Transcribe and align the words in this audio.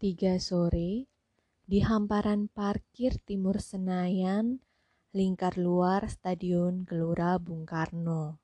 Tiga 0.00 0.40
sore, 0.40 1.12
di 1.68 1.84
hamparan 1.84 2.48
parkir 2.48 3.20
timur 3.20 3.60
Senayan, 3.60 4.56
lingkar 5.12 5.60
luar 5.60 6.08
Stadion 6.08 6.88
Gelora 6.88 7.36
Bung 7.36 7.68
Karno. 7.68 8.40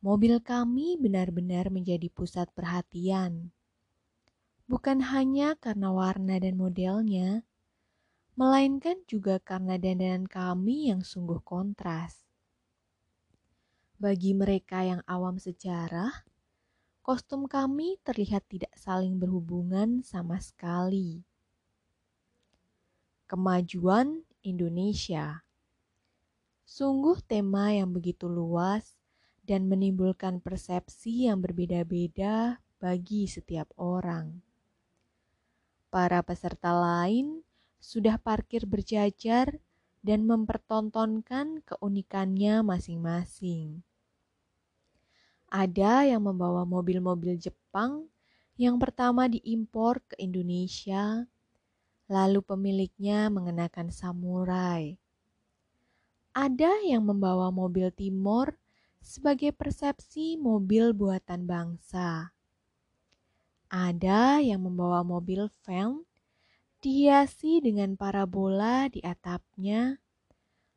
Mobil 0.00 0.40
kami 0.40 0.96
benar-benar 0.96 1.68
menjadi 1.68 2.08
pusat 2.08 2.48
perhatian. 2.56 3.52
Bukan 4.64 5.12
hanya 5.12 5.60
karena 5.60 5.92
warna 5.92 6.40
dan 6.40 6.56
modelnya, 6.56 7.44
melainkan 8.32 8.96
juga 9.04 9.44
karena 9.44 9.76
dandanan 9.76 10.24
kami 10.24 10.88
yang 10.88 11.04
sungguh 11.04 11.44
kontras. 11.44 12.24
Bagi 14.00 14.32
mereka 14.32 14.88
yang 14.88 15.04
awam 15.04 15.36
sejarah, 15.36 16.24
kostum 17.00 17.48
kami 17.48 17.96
terlihat 18.04 18.44
tidak 18.48 18.72
saling 18.76 19.16
berhubungan 19.16 20.04
sama 20.04 20.38
sekali. 20.38 21.24
Kemajuan 23.26 24.26
Indonesia 24.42 25.44
sungguh 26.70 27.18
tema 27.26 27.74
yang 27.74 27.90
begitu 27.90 28.30
luas 28.30 28.94
dan 29.42 29.66
menimbulkan 29.66 30.38
persepsi 30.38 31.26
yang 31.26 31.42
berbeda-beda 31.42 32.62
bagi 32.78 33.26
setiap 33.26 33.66
orang. 33.74 34.38
Para 35.90 36.22
peserta 36.22 36.70
lain 36.70 37.42
sudah 37.82 38.22
parkir 38.22 38.70
berjajar 38.70 39.58
dan 40.06 40.22
mempertontonkan 40.30 41.66
keunikannya 41.66 42.62
masing-masing. 42.62 43.82
Ada 45.50 46.06
yang 46.06 46.30
membawa 46.30 46.62
mobil-mobil 46.62 47.34
Jepang 47.34 48.06
yang 48.54 48.78
pertama 48.78 49.26
diimpor 49.26 49.98
ke 50.06 50.14
Indonesia, 50.22 51.26
lalu 52.06 52.38
pemiliknya 52.38 53.26
mengenakan 53.34 53.90
samurai. 53.90 54.94
Ada 56.30 56.86
yang 56.86 57.02
membawa 57.02 57.50
mobil 57.50 57.90
Timor 57.90 58.54
sebagai 59.02 59.50
persepsi 59.50 60.38
mobil 60.38 60.94
buatan 60.94 61.50
bangsa. 61.50 62.30
Ada 63.74 64.38
yang 64.38 64.62
membawa 64.62 65.02
mobil 65.02 65.50
van 65.66 66.06
dihiasi 66.78 67.58
dengan 67.58 67.98
parabola 67.98 68.86
di 68.86 69.02
atapnya, 69.02 69.98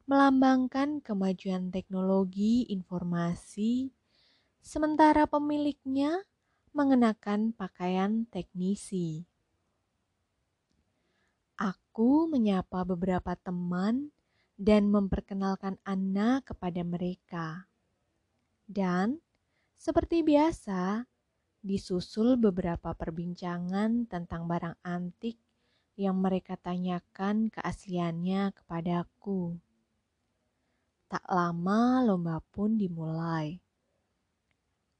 melambangkan 0.09 0.97
kemajuan 0.97 1.69
teknologi 1.69 2.65
informasi 2.73 3.93
sementara 4.63 5.27
pemiliknya 5.27 6.23
mengenakan 6.71 7.51
pakaian 7.51 8.23
teknisi. 8.31 9.27
Aku 11.59 12.31
menyapa 12.31 12.87
beberapa 12.87 13.35
teman 13.35 14.15
dan 14.55 14.87
memperkenalkan 14.87 15.75
Anna 15.83 16.39
kepada 16.47 16.79
mereka. 16.81 17.67
Dan 18.63 19.19
seperti 19.75 20.23
biasa, 20.23 21.11
disusul 21.59 22.39
beberapa 22.39 22.95
perbincangan 22.95 24.07
tentang 24.07 24.47
barang 24.47 24.79
antik 24.81 25.35
yang 25.99 26.23
mereka 26.23 26.55
tanyakan 26.55 27.51
keasliannya 27.51 28.55
kepadaku. 28.55 29.59
Tak 31.11 31.27
lama 31.29 32.01
lomba 32.01 32.39
pun 32.49 32.79
dimulai 32.79 33.62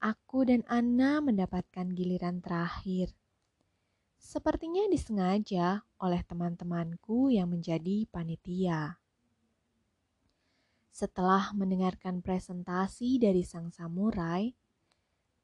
aku 0.04 0.44
dan 0.44 0.68
Anna 0.68 1.24
mendapatkan 1.24 1.88
giliran 1.96 2.44
terakhir. 2.44 3.16
Sepertinya 4.20 4.84
disengaja 4.92 5.88
oleh 6.04 6.20
teman-temanku 6.28 7.32
yang 7.32 7.56
menjadi 7.56 8.04
panitia. 8.12 9.00
Setelah 10.92 11.56
mendengarkan 11.56 12.20
presentasi 12.20 13.16
dari 13.16 13.48
sang 13.48 13.72
samurai, 13.72 14.52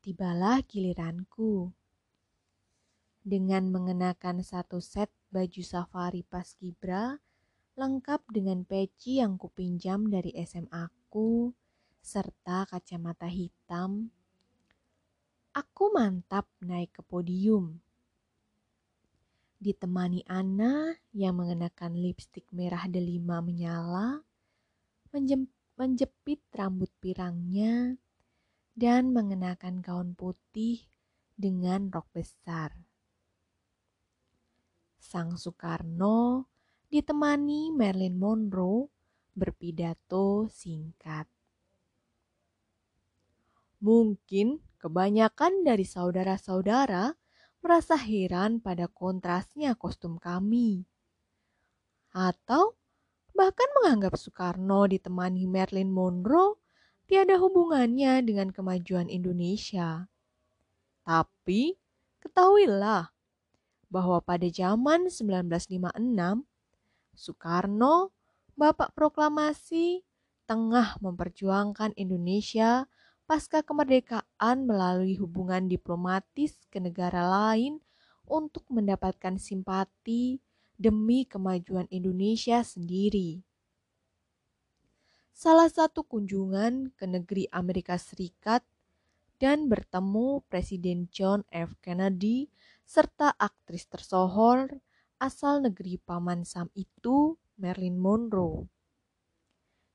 tibalah 0.03 0.59
giliranku. 0.68 1.72
Dengan 3.24 3.72
mengenakan 3.72 4.44
satu 4.44 4.84
set 4.84 5.08
baju 5.31 5.64
safari 5.64 6.28
paskibra 6.28 7.16
lengkap 7.80 8.28
dengan 8.28 8.68
peci 8.68 9.24
yang 9.24 9.40
kupinjam 9.40 10.12
dari 10.12 10.36
SMA-ku 10.36 11.56
serta 12.03 12.68
kacamata 12.68 13.28
hitam 13.28 14.12
Aku 15.59 15.92
mantap 15.92 16.47
naik 16.64 16.96
ke 16.96 17.03
podium. 17.03 17.84
Ditemani 19.59 20.24
Ana 20.24 20.96
yang 21.12 21.36
mengenakan 21.36 22.00
lipstik 22.00 22.47
merah 22.56 22.88
delima 22.88 23.44
menyala, 23.44 24.24
menjepit 25.75 26.40
rambut 26.56 26.88
pirangnya, 27.03 28.00
dan 28.72 29.12
mengenakan 29.12 29.84
gaun 29.84 30.16
putih 30.16 30.88
dengan 31.36 31.92
rok 31.92 32.08
besar. 32.16 32.72
Sang 34.96 35.36
Soekarno 35.36 36.48
ditemani 36.88 37.75
Marilyn 37.75 38.16
Monroe 38.16 38.88
berpidato 39.36 40.48
singkat. 40.48 41.28
Mungkin 43.79 44.59
kebanyakan 44.79 45.63
dari 45.63 45.88
saudara-saudara 45.88 47.16
merasa 47.59 47.95
heran 47.95 48.59
pada 48.59 48.91
kontrasnya 48.91 49.75
kostum 49.75 50.19
kami. 50.19 50.84
Atau 52.12 52.75
bahkan 53.31 53.68
menganggap 53.79 54.19
Soekarno 54.19 54.84
ditemani 54.91 55.47
Marilyn 55.47 55.91
Monroe 55.91 56.59
tiada 57.07 57.39
hubungannya 57.39 58.19
dengan 58.23 58.51
kemajuan 58.51 59.07
Indonesia. 59.07 60.12
Tapi 61.07 61.79
ketahuilah 62.19 63.16
bahwa 63.89 64.19
pada 64.22 64.45
zaman 64.51 65.09
1956 65.09 66.45
Soekarno, 67.16 68.12
Bapak 68.53 68.91
Proklamasi, 68.91 70.03
tengah 70.45 71.00
memperjuangkan 71.00 71.95
Indonesia 71.95 72.85
pasca 73.29 73.62
kemerdekaan 73.62 74.66
melalui 74.66 75.13
hubungan 75.22 75.69
diplomatis 75.69 76.66
ke 76.73 76.81
negara 76.81 77.29
lain 77.29 77.78
untuk 78.25 78.66
mendapatkan 78.73 79.38
simpati 79.38 80.41
demi 80.73 81.29
kemajuan 81.29 81.85
Indonesia 81.94 82.66
sendiri. 82.66 83.45
Salah 85.29 85.69
satu 85.69 86.01
kunjungan 86.09 86.89
ke 86.97 87.06
negeri 87.06 87.45
Amerika 87.53 88.01
Serikat 88.01 88.66
dan 89.38 89.69
bertemu 89.69 90.41
Presiden 90.50 91.06
John 91.13 91.45
F. 91.53 91.78
Kennedy 91.85 92.50
serta 92.81 93.38
aktris 93.38 93.85
tersohor 93.85 94.73
asal 95.22 95.62
negeri 95.62 96.01
Paman 96.01 96.50
Sam 96.50 96.73
itu, 96.73 97.38
Marilyn 97.62 98.01
Monroe. 98.01 98.78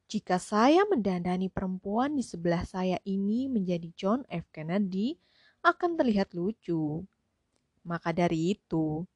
Jika 0.05 0.37
saya 0.37 0.85
mendandani 0.85 1.49
perempuan 1.49 2.15
di 2.15 2.23
sebelah 2.23 2.63
saya 2.69 3.01
ini 3.09 3.49
menjadi 3.49 3.89
John 3.97 4.21
F. 4.29 4.45
Kennedy, 4.53 5.17
akan 5.65 5.97
terlihat 5.97 6.37
lucu. 6.37 7.03
Maka 7.89 8.13
dari 8.13 8.53
itu, 8.53 9.09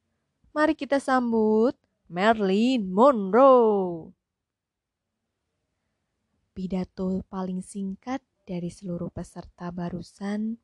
mari 0.49 0.73
kita 0.73 0.97
sambut 0.97 1.77
Marilyn 2.09 2.89
Monroe. 2.89 4.09
Pidato 6.57 7.21
paling 7.29 7.61
singkat 7.61 8.19
dari 8.43 8.73
seluruh 8.73 9.13
peserta 9.13 9.69
barusan 9.69 10.57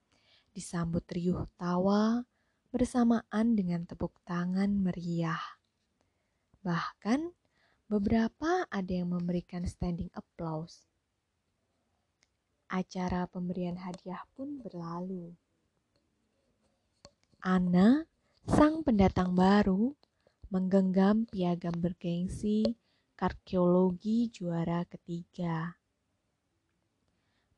disambut 0.57 1.05
riuh 1.13 1.45
tawa 1.55 2.25
bersamaan 2.73 3.55
dengan 3.55 3.85
tepuk 3.85 4.11
tangan 4.25 4.73
meriah. 4.73 5.39
Bahkan 6.65 7.29
Beberapa 7.85 8.65
ada 8.73 8.89
yang 8.89 9.13
memberikan 9.13 9.61
standing 9.69 10.09
applause. 10.17 10.89
Acara 12.65 13.29
pemberian 13.29 13.77
hadiah 13.77 14.25
pun 14.33 14.57
berlalu. 14.57 15.37
Ana, 17.45 18.09
sang 18.49 18.81
pendatang 18.81 19.37
baru, 19.37 19.93
menggenggam 20.49 21.29
piagam 21.29 21.77
bergengsi 21.77 22.65
karkiologi 23.13 24.33
juara 24.33 24.81
ketiga. 24.89 25.77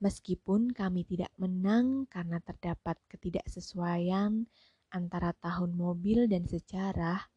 Meskipun 0.03 0.75
kami 0.75 1.07
tidak 1.07 1.31
menang 1.39 2.03
karena 2.11 2.43
terdapat 2.43 2.99
ketidaksesuaian 3.07 4.43
antara 4.91 5.31
tahun 5.39 5.71
mobil 5.71 6.27
dan 6.27 6.43
sejarah, 6.43 7.31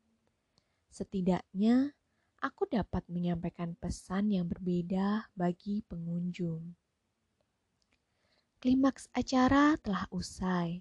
setidaknya 0.90 1.94
aku 2.40 2.64
dapat 2.64 3.04
menyampaikan 3.12 3.76
pesan 3.76 4.32
yang 4.32 4.48
berbeda 4.48 5.28
bagi 5.36 5.84
pengunjung. 5.84 6.72
Klimaks 8.60 9.08
acara 9.12 9.76
telah 9.80 10.08
usai. 10.12 10.80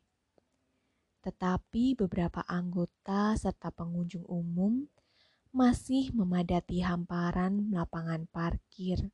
Tetapi 1.19 1.99
beberapa 1.99 2.43
anggota 2.47 3.35
serta 3.35 3.75
pengunjung 3.75 4.23
umum 4.27 4.87
masih 5.51 6.15
memadati 6.15 6.79
hamparan 6.79 7.71
lapangan 7.75 8.23
parkir. 8.31 9.11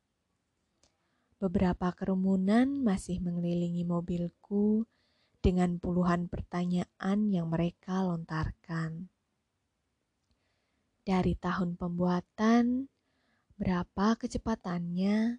Beberapa 1.42 1.90
kerumunan 1.94 2.78
masih 2.82 3.18
mengelilingi 3.18 3.82
mobilku 3.82 4.86
dengan 5.42 5.78
puluhan 5.82 6.30
pertanyaan 6.30 7.30
yang 7.30 7.50
mereka 7.50 8.06
lontarkan. 8.06 9.10
Dari 11.06 11.38
tahun 11.38 11.78
pembuatan, 11.78 12.90
berapa 13.54 14.18
kecepatannya, 14.18 15.38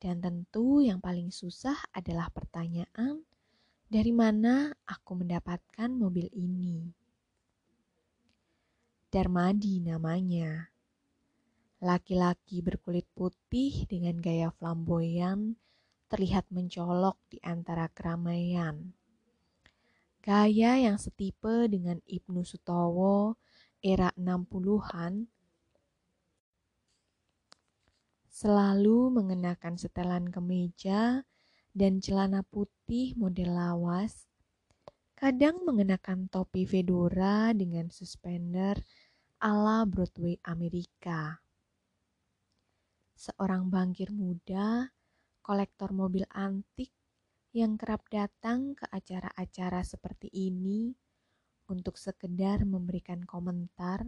dan 0.00 0.16
tentu 0.24 0.80
yang 0.80 1.04
paling 1.04 1.28
susah 1.28 1.76
adalah 1.92 2.32
pertanyaan 2.32 3.28
dari 3.92 4.08
mana 4.08 4.72
aku 4.88 5.20
mendapatkan 5.20 5.92
mobil 5.92 6.32
ini. 6.32 6.80
Darmadi 9.12 9.84
namanya. 9.84 10.72
Laki-laki 11.84 12.64
berkulit 12.64 13.04
putih 13.12 13.84
dengan 13.84 14.16
gaya 14.16 14.48
flamboyan 14.48 15.60
terlihat 16.08 16.48
mencolok 16.48 17.20
di 17.28 17.36
antara 17.44 17.92
keramaian. 17.92 18.96
Gaya 20.24 20.80
yang 20.80 20.96
setipe 20.96 21.68
dengan 21.68 22.00
Ibnu 22.08 22.48
Sutowo 22.48 23.36
era 23.84 24.08
60-an 24.16 25.28
selalu 28.32 29.12
mengenakan 29.12 29.76
setelan 29.76 30.32
kemeja 30.32 31.20
dan 31.76 32.00
celana 32.00 32.40
putih 32.48 33.12
model 33.20 33.52
lawas, 33.52 34.24
kadang 35.12 35.68
mengenakan 35.68 36.32
topi 36.32 36.64
fedora 36.64 37.52
dengan 37.52 37.92
suspender 37.92 38.80
ala 39.44 39.84
Broadway 39.84 40.40
Amerika. 40.48 41.44
Seorang 43.14 43.68
bangkir 43.68 44.08
muda 44.16 44.88
kolektor 45.44 45.92
mobil 45.92 46.24
antik 46.32 46.88
yang 47.52 47.76
kerap 47.76 48.08
datang 48.08 48.72
ke 48.72 48.88
acara-acara 48.88 49.84
seperti 49.84 50.32
ini 50.32 51.03
untuk 51.68 51.96
sekedar 51.96 52.62
memberikan 52.68 53.24
komentar 53.24 54.04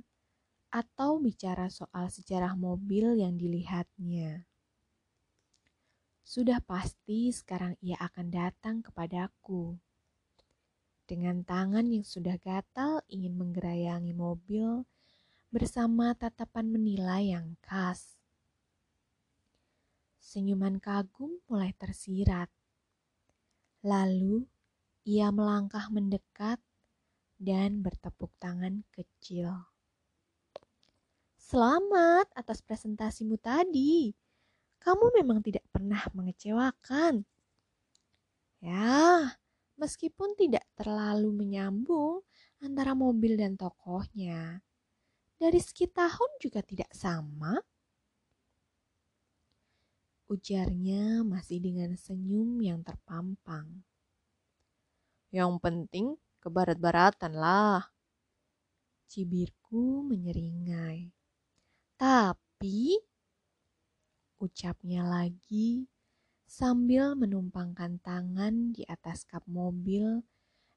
atau 0.68 1.16
bicara 1.22 1.72
soal 1.72 2.10
sejarah 2.10 2.52
mobil 2.58 3.16
yang 3.16 3.38
dilihatnya. 3.38 4.44
Sudah 6.26 6.58
pasti 6.58 7.30
sekarang 7.30 7.78
ia 7.78 7.96
akan 8.02 8.26
datang 8.34 8.76
kepadaku. 8.82 9.78
Dengan 11.06 11.46
tangan 11.46 11.86
yang 11.86 12.02
sudah 12.02 12.34
gatal 12.42 12.98
ingin 13.06 13.38
menggerayangi 13.38 14.10
mobil 14.10 14.82
bersama 15.54 16.18
tatapan 16.18 16.66
menilai 16.66 17.30
yang 17.38 17.54
khas. 17.62 18.18
Senyuman 20.18 20.82
kagum 20.82 21.38
mulai 21.46 21.70
tersirat. 21.78 22.50
Lalu 23.86 24.50
ia 25.06 25.30
melangkah 25.30 25.86
mendekat 25.94 26.58
dan 27.36 27.84
bertepuk 27.84 28.32
tangan 28.40 28.84
kecil. 28.92 29.52
Selamat 31.36 32.26
atas 32.34 32.64
presentasimu 32.64 33.38
tadi. 33.38 34.10
Kamu 34.82 35.14
memang 35.14 35.44
tidak 35.44 35.62
pernah 35.70 36.02
mengecewakan. 36.10 37.22
Ya, 38.58 39.30
meskipun 39.78 40.34
tidak 40.34 40.66
terlalu 40.74 41.30
menyambung 41.30 42.24
antara 42.58 42.96
mobil 42.96 43.38
dan 43.38 43.54
tokohnya. 43.54 44.64
Dari 45.36 45.60
segi 45.60 45.86
tahun 45.86 46.30
juga 46.40 46.64
tidak 46.64 46.90
sama 46.96 47.60
ujarnya 50.26 51.22
masih 51.22 51.62
dengan 51.62 51.94
senyum 51.94 52.58
yang 52.58 52.82
terpampang. 52.82 53.86
Yang 55.30 55.52
penting 55.62 56.06
ke 56.46 56.54
barat-baratan 56.54 57.34
lah. 57.34 57.82
Cibirku 59.10 60.06
menyeringai. 60.06 61.10
Tapi, 61.98 63.02
ucapnya 64.38 65.02
lagi 65.02 65.90
sambil 66.46 67.18
menumpangkan 67.18 67.98
tangan 67.98 68.70
di 68.70 68.86
atas 68.86 69.26
kap 69.26 69.42
mobil 69.50 70.22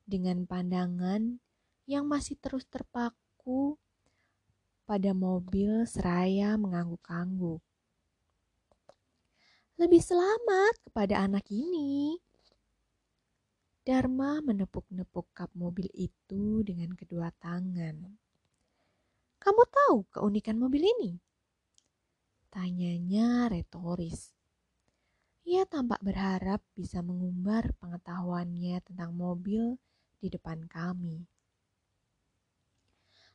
dengan 0.09 0.49
pandangan 0.49 1.37
yang 1.85 2.09
masih 2.09 2.33
terus 2.41 2.65
terpaku 2.65 3.77
pada 4.89 5.13
mobil 5.13 5.85
seraya 5.85 6.57
mengangguk-angguk 6.57 7.61
lebih 9.77 10.01
selamat 10.03 10.75
kepada 10.83 11.23
anak 11.23 11.47
ini. 11.53 12.19
Dharma 13.89 14.37
menepuk-nepuk 14.45 15.33
kap 15.33 15.49
mobil 15.57 15.89
itu 15.97 16.61
dengan 16.61 16.93
kedua 16.93 17.33
tangan. 17.41 17.97
Kamu 19.41 19.63
tahu 19.65 20.05
keunikan 20.13 20.61
mobil 20.61 20.85
ini? 20.85 21.17
Tanyanya 22.53 23.49
retoris. 23.49 24.29
Ia 25.41 25.65
tampak 25.65 26.05
berharap 26.05 26.61
bisa 26.77 27.01
mengumbar 27.01 27.73
pengetahuannya 27.81 28.77
tentang 28.85 29.17
mobil 29.17 29.81
di 30.21 30.29
depan 30.29 30.69
kami. 30.69 31.25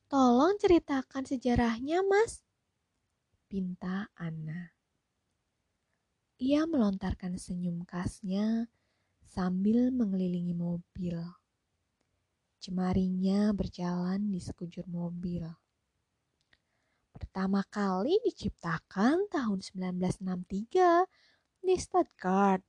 Tolong 0.06 0.55
ceritakan 0.62 1.27
sejarahnya, 1.27 2.06
Mas. 2.06 2.47
Pinta 3.51 4.06
Anna. 4.15 4.71
Ia 6.39 6.62
melontarkan 6.71 7.43
senyum 7.43 7.83
khasnya 7.83 8.71
sambil 9.34 9.90
mengelilingi 9.90 10.54
mobil. 10.54 11.19
Cemarinya 12.62 13.50
berjalan 13.50 14.31
di 14.31 14.38
sekujur 14.38 14.86
mobil. 14.86 15.42
Pertama 17.10 17.66
kali 17.66 18.14
diciptakan 18.22 19.26
tahun 19.26 19.58
1963 19.58 21.66
di 21.66 21.75
Stuttgart. 21.75 22.62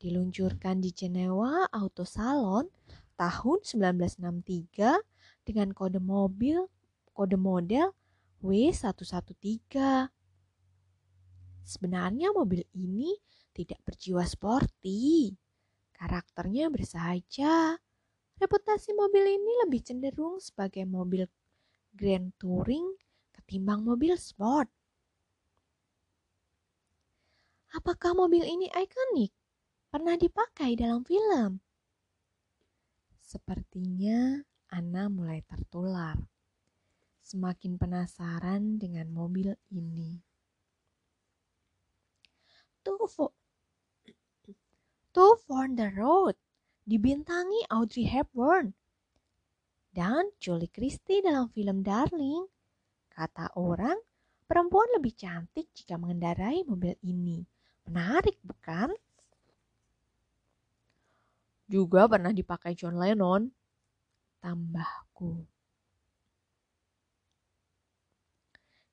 Diluncurkan 0.00 0.80
di 0.80 0.96
Jenewa 0.96 1.68
Auto 1.68 2.08
Salon 2.08 2.72
tahun 3.20 3.60
1963 3.60 5.44
dengan 5.44 5.76
kode 5.76 6.00
mobil 6.00 6.72
kode 7.12 7.36
model 7.36 7.92
W113. 8.40 10.08
Sebenarnya 11.62 12.32
mobil 12.32 12.64
ini 12.72 13.12
tidak 13.52 13.84
berjiwa 13.84 14.24
sporty. 14.24 15.41
Karakternya 16.02 16.66
bersahaja. 16.66 17.78
Reputasi 18.42 18.90
mobil 18.90 19.38
ini 19.38 19.52
lebih 19.62 19.86
cenderung 19.86 20.42
sebagai 20.42 20.82
mobil 20.82 21.30
Grand 21.94 22.34
Touring 22.42 22.98
ketimbang 23.30 23.86
mobil 23.86 24.18
sport. 24.18 24.66
Apakah 27.78 28.18
mobil 28.18 28.42
ini 28.42 28.66
ikonik? 28.66 29.30
Pernah 29.94 30.18
dipakai 30.18 30.74
dalam 30.74 31.06
film? 31.06 31.62
Sepertinya 33.22 34.42
Ana 34.74 35.06
mulai 35.06 35.38
tertular. 35.46 36.18
Semakin 37.22 37.78
penasaran 37.78 38.82
dengan 38.82 39.06
mobil 39.14 39.54
ini. 39.70 40.18
For, 43.06 43.30
Two 45.12 45.36
for 45.44 45.68
the 45.68 45.92
Road 45.92 46.40
dibintangi 46.88 47.68
Audrey 47.68 48.08
Hepburn 48.08 48.72
dan 49.92 50.32
Julie 50.40 50.72
Christie 50.72 51.20
dalam 51.20 51.52
film 51.52 51.84
Darling. 51.84 52.48
Kata 53.12 53.52
orang, 53.60 54.00
perempuan 54.48 54.88
lebih 54.96 55.12
cantik 55.12 55.68
jika 55.76 56.00
mengendarai 56.00 56.64
mobil 56.64 56.96
ini. 57.04 57.44
Menarik, 57.84 58.40
bukan? 58.40 58.96
Juga 61.68 62.08
pernah 62.08 62.32
dipakai 62.32 62.72
John 62.72 62.96
Lennon. 62.96 63.52
Tambahku. 64.40 65.44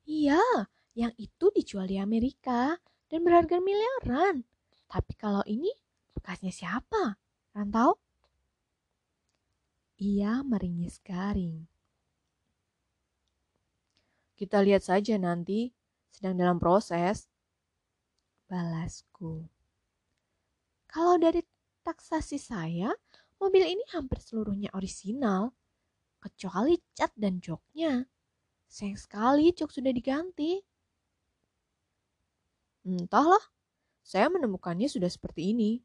Iya, 0.04 0.68
yang 1.00 1.16
itu 1.16 1.48
dijual 1.56 1.88
di 1.88 1.96
Amerika 1.96 2.76
dan 3.08 3.24
berharga 3.24 3.64
miliaran. 3.64 4.44
Tapi 4.92 5.14
kalau 5.16 5.48
ini 5.48 5.72
bekasnya 6.20 6.52
siapa? 6.52 7.16
Rantau? 7.56 7.96
Ia 10.04 10.44
meringis 10.44 11.00
garing. 11.00 11.64
Kita 14.36 14.64
lihat 14.64 14.84
saja 14.84 15.16
nanti, 15.20 15.72
sedang 16.12 16.36
dalam 16.36 16.60
proses. 16.60 17.28
Balasku. 18.48 19.48
Kalau 20.88 21.16
dari 21.20 21.44
taksasi 21.84 22.40
saya, 22.40 22.96
Mobil 23.40 23.64
ini 23.64 23.84
hampir 23.96 24.20
seluruhnya 24.20 24.68
orisinal, 24.76 25.56
kecuali 26.20 26.76
cat 26.92 27.16
dan 27.16 27.40
joknya. 27.40 28.04
Sayang 28.68 29.00
sekali 29.00 29.56
jok 29.56 29.72
sudah 29.72 29.96
diganti. 29.96 30.60
Entahlah, 32.84 33.40
saya 34.04 34.28
menemukannya 34.28 34.92
sudah 34.92 35.08
seperti 35.08 35.56
ini. 35.56 35.80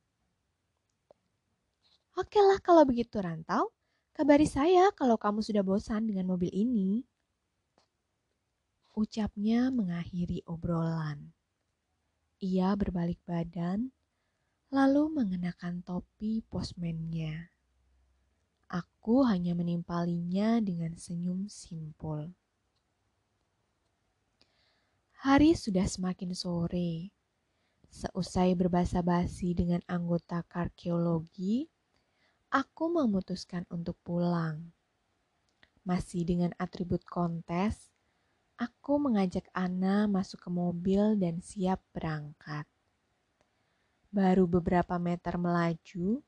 Oke 2.15 2.39
lah 2.39 2.63
kalau 2.63 2.87
begitu 2.87 3.19
Rantau, 3.19 3.75
kabari 4.15 4.47
saya 4.47 4.95
kalau 4.95 5.19
kamu 5.19 5.43
sudah 5.43 5.67
bosan 5.67 6.07
dengan 6.07 6.31
mobil 6.31 6.47
ini. 6.47 7.03
Ucapnya 8.95 9.75
mengakhiri 9.75 10.47
obrolan. 10.47 11.35
Ia 12.39 12.79
berbalik 12.79 13.19
badan, 13.27 13.91
lalu 14.71 15.11
mengenakan 15.11 15.83
topi 15.83 16.47
posmennya. 16.47 17.51
Aku 18.71 19.27
hanya 19.27 19.59
menimpalinya 19.59 20.63
dengan 20.63 20.95
senyum 20.95 21.51
simpul. 21.51 22.31
Hari 25.27 25.59
sudah 25.59 25.91
semakin 25.91 26.31
sore. 26.31 27.11
Seusai 27.91 28.55
berbahasa 28.55 29.03
basi 29.03 29.51
dengan 29.51 29.83
anggota 29.91 30.47
karkeologi, 30.47 31.74
aku 32.55 32.87
memutuskan 32.87 33.67
untuk 33.67 33.99
pulang. 34.07 34.71
Masih 35.83 36.23
dengan 36.23 36.55
atribut 36.55 37.03
kontes, 37.03 37.91
aku 38.55 39.03
mengajak 39.03 39.51
Ana 39.51 40.07
masuk 40.07 40.47
ke 40.47 40.51
mobil 40.55 41.19
dan 41.19 41.43
siap 41.43 41.83
berangkat. 41.91 42.63
Baru 44.15 44.47
beberapa 44.47 44.95
meter 45.03 45.35
melaju, 45.35 46.23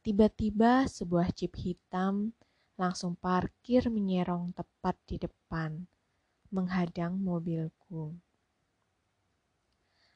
tiba-tiba 0.00 0.88
sebuah 0.88 1.28
jeep 1.36 1.52
hitam 1.60 2.32
langsung 2.80 3.12
parkir 3.12 3.92
menyerong 3.92 4.56
tepat 4.56 4.96
di 5.04 5.20
depan 5.20 5.84
menghadang 6.48 7.20
mobilku. 7.20 8.16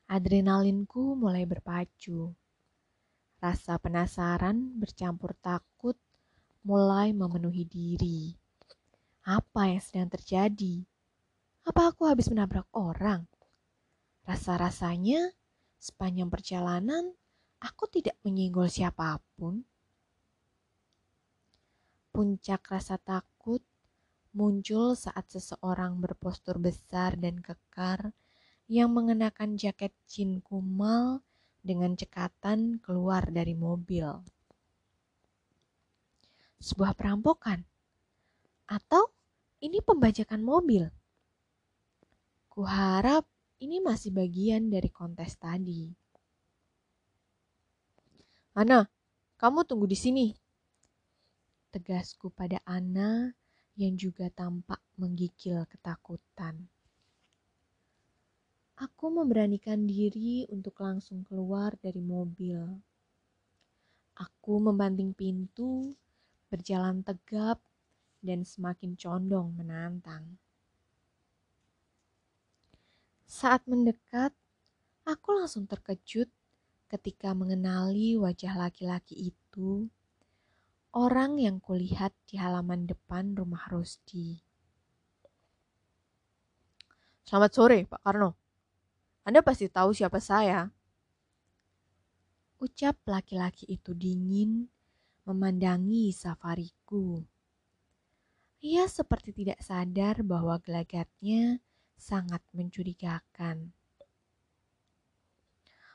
Adrenalinku 0.09 1.13
mulai 1.13 1.45
berpacu. 1.45 2.33
Rasa 3.45 3.77
penasaran 3.77 4.57
bercampur 4.81 5.37
takut 5.37 6.01
mulai 6.65 7.13
memenuhi 7.13 7.69
diri. 7.69 8.33
Apa 9.21 9.69
yang 9.69 9.85
sedang 9.85 10.09
terjadi? 10.09 10.81
Apa 11.69 11.93
aku 11.93 12.09
habis 12.09 12.33
menabrak 12.33 12.65
orang? 12.73 13.29
Rasa-rasanya 14.25 15.37
sepanjang 15.77 16.33
perjalanan 16.33 17.13
aku 17.61 17.85
tidak 17.93 18.17
menyinggol 18.25 18.65
siapa 18.65 19.21
pun. 19.37 19.61
Puncak 22.17 22.65
rasa 22.65 22.97
takut 22.97 23.61
muncul 24.33 24.97
saat 24.97 25.29
seseorang 25.29 26.01
berpostur 26.01 26.57
besar 26.57 27.21
dan 27.21 27.45
kekar 27.45 28.17
yang 28.73 28.89
mengenakan 28.89 29.61
jaket 29.61 29.93
jin 30.09 30.41
kumal 30.41 31.21
dengan 31.65 31.97
cekatan 31.97 32.85
keluar 32.85 33.33
dari 33.33 33.57
mobil. 33.57 34.05
Sebuah 36.61 36.93
perampokan? 36.93 37.65
Atau 38.69 39.09
ini 39.65 39.81
pembajakan 39.81 40.45
mobil? 40.45 40.85
Kuharap 42.53 43.25
ini 43.65 43.81
masih 43.81 44.13
bagian 44.13 44.69
dari 44.69 44.93
kontes 44.93 45.41
tadi. 45.41 45.89
Ana, 48.55 48.85
kamu 49.41 49.65
tunggu 49.65 49.89
di 49.89 49.99
sini. 49.99 50.27
Tegasku 51.73 52.31
pada 52.31 52.61
Ana 52.69 53.33
yang 53.75 53.99
juga 53.99 54.31
tampak 54.31 54.79
menggigil 55.01 55.67
ketakutan. 55.67 56.74
Aku 58.75 59.07
memberanikan 59.07 59.87
diri 59.87 60.51
untuk 60.51 60.83
langsung 60.83 61.23
keluar 61.23 61.79
dari 61.79 62.03
mobil. 62.03 62.59
Aku 64.19 64.59
membanting 64.59 65.15
pintu, 65.15 65.95
berjalan 66.51 67.07
tegap, 67.07 67.63
dan 68.19 68.43
semakin 68.43 68.99
condong 68.99 69.55
menantang. 69.55 70.27
Saat 73.31 73.63
mendekat, 73.71 74.35
aku 75.07 75.39
langsung 75.39 75.71
terkejut 75.71 76.27
ketika 76.91 77.31
mengenali 77.31 78.19
wajah 78.19 78.59
laki-laki 78.59 79.31
itu 79.31 79.87
orang 80.91 81.39
yang 81.39 81.63
kulihat 81.63 82.11
di 82.27 82.43
halaman 82.43 82.91
depan 82.91 83.39
rumah 83.39 83.71
Rosdi. 83.71 84.43
Selamat 87.23 87.51
sore, 87.55 87.87
Pak 87.87 88.03
Karno. 88.03 88.44
Anda 89.25 89.41
pasti 89.41 89.73
tahu 89.73 89.97
siapa 89.97 90.21
saya. 90.21 90.69
Ucap 92.61 93.01
laki-laki 93.09 93.65
itu 93.73 93.97
dingin, 93.97 94.69
memandangi 95.25 96.13
safariku. 96.13 97.25
Ia 98.61 98.85
seperti 98.85 99.33
tidak 99.33 99.65
sadar 99.65 100.21
bahwa 100.21 100.61
gelagatnya 100.61 101.65
sangat 101.97 102.45
mencurigakan. 102.53 103.73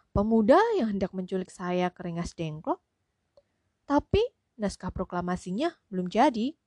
Pemuda 0.09 0.57
yang 0.81 0.97
hendak 0.97 1.13
menculik 1.13 1.53
saya 1.53 1.93
ke 1.93 2.01
Rengas 2.01 2.33
Dengklok? 2.33 2.81
Tapi 3.85 4.25
naskah 4.57 4.89
proklamasinya 4.89 5.69
belum 5.93 6.09
jadi. 6.09 6.57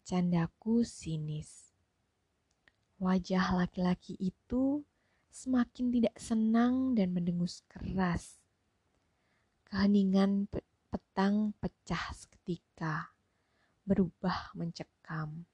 Candaku 0.00 0.80
sinis. 0.80 1.76
Wajah 2.96 3.60
laki-laki 3.60 4.16
itu 4.16 4.80
semakin 5.36 5.92
tidak 5.92 6.16
senang 6.16 6.96
dan 6.96 7.12
mendengus 7.12 7.60
keras. 7.68 8.40
Keheningan 9.68 10.48
petang 10.88 11.52
pecah 11.60 12.16
seketika, 12.16 13.12
berubah 13.84 14.56
mencekam. 14.56 15.44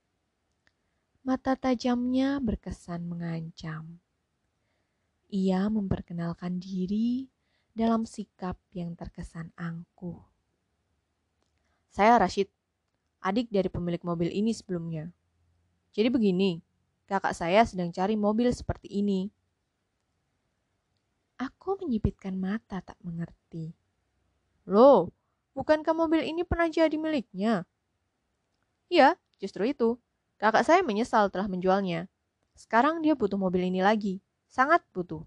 Mata 1.27 1.59
tajamnya 1.59 2.39
berkesan 2.39 3.11
mengancam. 3.11 3.99
Ia 5.35 5.67
memperkenalkan 5.67 6.63
diri 6.63 7.27
dalam 7.75 8.07
sikap 8.07 8.55
yang 8.71 8.95
terkesan 8.95 9.51
angkuh. 9.59 10.23
Saya 11.91 12.23
Rashid, 12.23 12.47
adik 13.19 13.51
dari 13.51 13.67
pemilik 13.67 14.03
mobil 14.07 14.31
ini 14.31 14.55
sebelumnya. 14.55 15.11
Jadi 15.91 16.07
begini, 16.07 16.63
kakak 17.11 17.35
saya 17.35 17.67
sedang 17.67 17.91
cari 17.91 18.15
mobil 18.15 18.55
seperti 18.55 19.03
ini. 19.03 19.42
Aku 21.43 21.75
menyipitkan 21.83 22.39
mata 22.39 22.79
tak 22.87 22.95
mengerti. 23.03 23.75
Loh, 24.71 25.11
bukankah 25.59 25.91
mobil 25.91 26.23
ini 26.23 26.47
pernah 26.47 26.71
jadi 26.71 26.95
miliknya? 26.95 27.67
Iya, 28.87 29.19
justru 29.43 29.67
itu. 29.67 29.99
Kakak 30.39 30.63
saya 30.63 30.87
menyesal 30.87 31.35
telah 31.35 31.51
menjualnya. 31.51 32.07
Sekarang 32.55 33.03
dia 33.03 33.19
butuh 33.19 33.35
mobil 33.35 33.67
ini 33.67 33.83
lagi. 33.83 34.23
Sangat 34.47 34.87
butuh. 34.95 35.27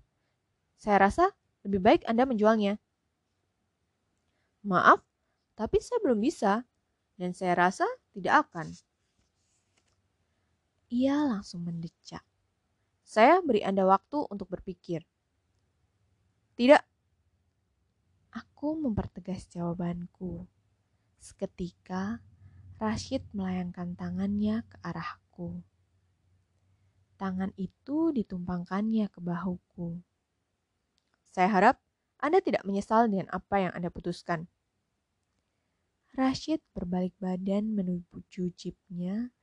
Saya 0.79 1.03
rasa 1.03 1.35
lebih 1.67 1.83
baik 1.83 2.01
Anda 2.07 2.23
menjualnya. 2.23 2.79
Maaf, 4.63 5.03
tapi 5.59 5.83
saya 5.83 5.99
belum 5.99 6.23
bisa, 6.23 6.63
dan 7.19 7.35
saya 7.35 7.59
rasa 7.59 7.85
tidak 8.15 8.47
akan. 8.47 8.71
Ia 10.95 11.27
langsung 11.27 11.67
mendecak. 11.67 12.23
Saya 13.03 13.43
beri 13.43 13.65
Anda 13.67 13.83
waktu 13.83 14.29
untuk 14.31 14.47
berpikir. 14.47 15.03
Tidak. 16.55 16.79
Aku 18.31 18.79
mempertegas 18.79 19.43
jawabanku. 19.51 20.47
Seketika, 21.19 22.23
Rashid 22.79 23.27
melayangkan 23.35 23.91
tangannya 23.99 24.63
ke 24.63 24.79
arahku. 24.79 25.59
Tangan 27.19 27.51
itu 27.59 28.15
ditumpangkannya 28.15 29.11
ke 29.11 29.19
bahuku. 29.19 29.99
Saya 31.27 31.51
harap 31.51 31.75
Anda 32.23 32.39
tidak 32.39 32.63
menyesal 32.63 33.11
dengan 33.11 33.27
apa 33.35 33.59
yang 33.59 33.75
Anda 33.75 33.91
putuskan. 33.91 34.47
Rashid 36.15 36.63
berbalik 36.71 37.11
badan 37.19 37.75
menuju 37.75 38.55
jeepnya 38.55 39.35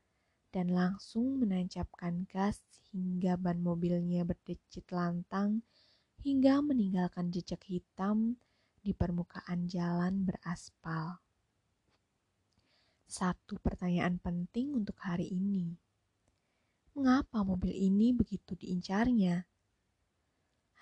dan 0.49 0.73
langsung 0.73 1.45
menancapkan 1.45 2.25
gas 2.25 2.65
hingga 2.89 3.37
ban 3.37 3.61
mobilnya 3.61 4.25
berdecit 4.25 4.89
lantang 4.89 5.61
hingga 6.23 6.63
meninggalkan 6.63 7.35
jejak 7.35 7.67
hitam 7.67 8.39
di 8.79 8.95
permukaan 8.95 9.67
jalan 9.67 10.23
beraspal. 10.23 11.19
Satu 13.11 13.59
pertanyaan 13.59 14.23
penting 14.23 14.75
untuk 14.79 14.97
hari 15.03 15.31
ini. 15.35 15.75
Mengapa 16.95 17.43
mobil 17.43 17.75
ini 17.75 18.15
begitu 18.15 18.55
diincarnya? 18.55 19.47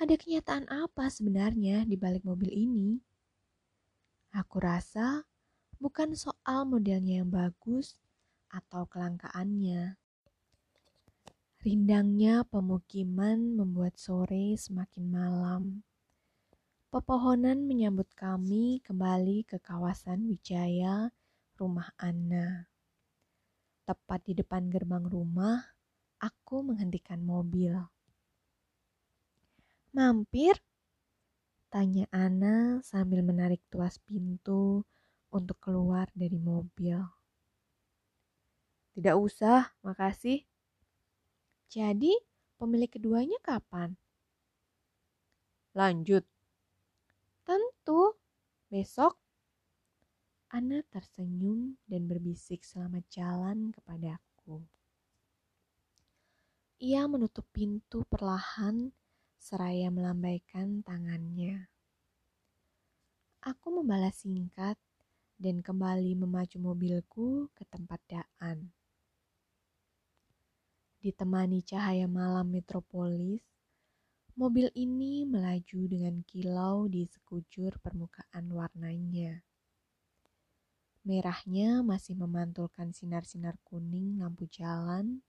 Ada 0.01 0.15
kenyataan 0.17 0.69
apa 0.69 1.09
sebenarnya 1.09 1.89
di 1.89 1.97
balik 1.97 2.25
mobil 2.25 2.53
ini? 2.53 3.01
Aku 4.33 4.61
rasa 4.61 5.25
bukan 5.81 6.17
soal 6.17 6.69
modelnya 6.69 7.25
yang 7.25 7.29
bagus 7.33 7.97
atau 8.49 8.89
kelangkaannya. 8.89 10.00
Rindangnya 11.61 12.41
pemukiman 12.49 13.37
membuat 13.53 14.01
sore 14.01 14.57
semakin 14.57 15.05
malam. 15.13 15.85
Pepohonan 16.89 17.69
menyambut 17.69 18.09
kami 18.17 18.81
kembali 18.81 19.45
ke 19.45 19.61
kawasan 19.61 20.25
Wijaya, 20.25 21.13
rumah 21.61 21.93
Anna. 22.01 22.65
Tepat 23.85 24.25
di 24.25 24.41
depan 24.41 24.73
gerbang 24.73 25.05
rumah, 25.05 25.61
aku 26.17 26.65
menghentikan 26.65 27.21
mobil. 27.21 27.77
Mampir? 29.93 30.57
Tanya 31.69 32.09
Ana 32.09 32.81
sambil 32.81 33.21
menarik 33.21 33.61
tuas 33.69 34.01
pintu 34.01 34.89
untuk 35.29 35.61
keluar 35.61 36.09
dari 36.17 36.41
mobil. 36.41 37.05
Tidak 38.97 39.15
usah, 39.21 39.71
makasih. 39.85 40.50
Jadi, 41.71 42.11
pemilik 42.59 42.91
keduanya 42.91 43.39
kapan? 43.47 43.95
Lanjut. 45.71 46.27
Tentu, 47.47 48.19
besok. 48.67 49.15
Ana 50.51 50.83
tersenyum 50.91 51.79
dan 51.87 52.11
berbisik 52.11 52.67
selamat 52.67 53.07
jalan 53.07 53.71
kepadaku. 53.71 54.67
Ia 56.83 57.07
menutup 57.07 57.47
pintu 57.55 58.03
perlahan 58.03 58.91
seraya 59.39 59.95
melambaikan 59.95 60.83
tangannya. 60.83 61.71
Aku 63.47 63.71
membalas 63.79 64.27
singkat 64.27 64.75
dan 65.39 65.63
kembali 65.63 66.19
memacu 66.19 66.59
mobilku 66.59 67.47
ke 67.55 67.63
tempat 67.71 68.03
Daan. 68.11 68.75
Ditemani 71.01 71.65
cahaya 71.65 72.05
malam 72.05 72.53
metropolis, 72.53 73.41
mobil 74.37 74.69
ini 74.77 75.25
melaju 75.25 75.89
dengan 75.89 76.21
kilau 76.29 76.93
di 76.93 77.09
sekujur 77.09 77.81
permukaan 77.81 78.53
warnanya. 78.53 79.41
Merahnya 81.09 81.81
masih 81.81 82.21
memantulkan 82.21 82.93
sinar-sinar 82.93 83.57
kuning 83.65 84.21
lampu 84.21 84.45
jalan. 84.53 85.25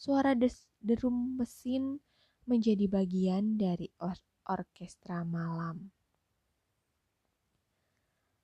Suara 0.00 0.32
derum 0.80 1.36
mesin 1.36 2.00
menjadi 2.48 2.88
bagian 2.88 3.60
dari 3.60 3.92
or 4.00 4.16
orkestra 4.48 5.28
malam. 5.28 5.92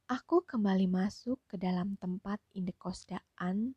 Aku 0.04 0.44
kembali 0.44 0.85
masuk 0.85 1.40
ke 1.49 1.56
dalam 1.56 1.97
tempat 1.97 2.37
indekos 2.52 3.09
Daan 3.09 3.73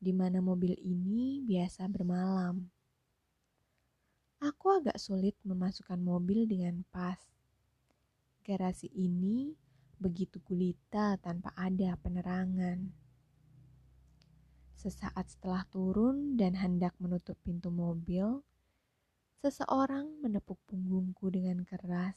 di 0.00 0.16
mana 0.16 0.40
mobil 0.40 0.72
ini 0.80 1.44
biasa 1.44 1.84
bermalam. 1.92 2.64
Aku 4.40 4.72
agak 4.72 4.96
sulit 4.96 5.36
memasukkan 5.44 6.00
mobil 6.00 6.48
dengan 6.48 6.80
pas. 6.88 7.20
Garasi 8.40 8.88
ini 8.96 9.52
begitu 10.00 10.40
gulita 10.40 11.20
tanpa 11.20 11.52
ada 11.52 11.92
penerangan. 12.00 12.88
Sesaat 14.80 15.28
setelah 15.28 15.68
turun 15.68 16.40
dan 16.40 16.56
hendak 16.56 16.96
menutup 16.96 17.36
pintu 17.44 17.68
mobil, 17.68 18.40
seseorang 19.44 20.08
menepuk 20.24 20.56
punggungku 20.64 21.28
dengan 21.28 21.60
keras, 21.68 22.16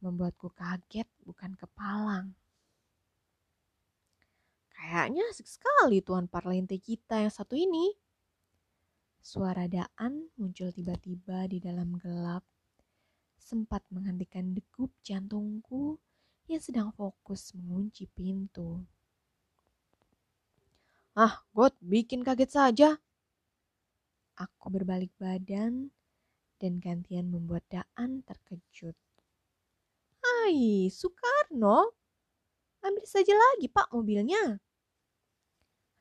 membuatku 0.00 0.48
kaget 0.56 1.04
bukan 1.20 1.52
kepalang. 1.52 2.32
Kayaknya 4.76 5.24
asik 5.32 5.48
sekali 5.48 6.04
Tuan 6.04 6.28
Parlente 6.28 6.76
kita 6.76 7.24
yang 7.24 7.32
satu 7.32 7.56
ini. 7.56 7.96
Suara 9.24 9.64
Daan 9.66 10.28
muncul 10.36 10.70
tiba-tiba 10.70 11.48
di 11.48 11.58
dalam 11.58 11.96
gelap, 11.96 12.44
sempat 13.40 13.82
menghentikan 13.88 14.52
degup 14.52 14.92
jantungku 15.00 15.98
yang 16.46 16.62
sedang 16.62 16.92
fokus 16.94 17.56
mengunci 17.56 18.06
pintu. 18.06 18.84
Ah, 21.16 21.42
God, 21.56 21.72
bikin 21.80 22.20
kaget 22.20 22.50
saja. 22.52 22.88
Aku 24.36 24.68
berbalik 24.68 25.10
badan 25.16 25.88
dan 26.60 26.78
gantian 26.78 27.32
membuat 27.32 27.64
Daan 27.72 28.20
terkejut. 28.28 28.94
Hai, 30.20 30.92
Soekarno. 30.92 31.96
Ambil 32.84 33.08
saja 33.08 33.32
lagi, 33.32 33.66
Pak, 33.72 33.90
mobilnya. 33.96 34.60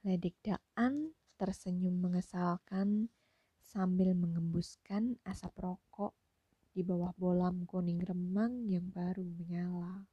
Ledek 0.06 0.38
Daan 0.46 1.18
tersenyum 1.34 1.98
mengesalkan 1.98 3.10
sambil 3.58 4.14
mengembuskan 4.14 5.18
asap 5.26 5.58
rokok 5.58 6.14
di 6.78 6.86
bawah 6.86 7.10
bolam 7.18 7.66
kuning 7.66 8.06
remang 8.06 8.70
yang 8.70 8.86
baru 8.94 9.26
menyala. 9.26 10.06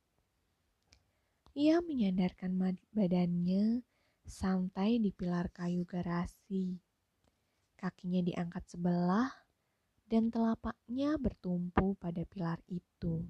Ia 1.53 1.85
menyandarkan 1.85 2.57
badannya 2.89 3.85
santai 4.25 4.97
di 4.97 5.13
pilar 5.13 5.53
kayu 5.53 5.85
garasi. 5.85 6.81
Kakinya 7.77 8.25
diangkat 8.25 8.65
sebelah 8.73 9.29
dan 10.09 10.33
telapaknya 10.33 11.21
bertumpu 11.21 12.01
pada 12.01 12.25
pilar 12.25 12.65
itu. 12.73 13.29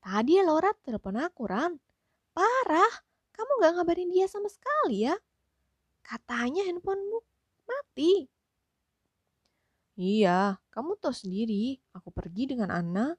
Tadi 0.00 0.40
Laura 0.40 0.72
telepon 0.80 1.20
aku, 1.20 1.44
Ran. 1.44 1.76
Parah, 2.32 3.09
kamu 3.40 3.52
gak 3.64 3.72
ngabarin 3.80 4.12
dia 4.12 4.28
sama 4.28 4.52
sekali 4.52 5.08
ya? 5.08 5.16
Katanya 6.04 6.68
handphonemu 6.68 7.24
mati. 7.64 8.28
Iya, 9.96 10.60
kamu 10.68 11.00
tahu 11.00 11.16
sendiri, 11.16 11.80
aku 11.96 12.12
pergi 12.12 12.52
dengan 12.52 12.68
Anna. 12.68 13.16